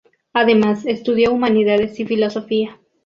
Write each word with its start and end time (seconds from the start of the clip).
Además 0.33 0.87
estudió 0.87 1.31
Humanidades 1.31 1.99
y 1.99 2.05
Filosofía. 2.05 2.79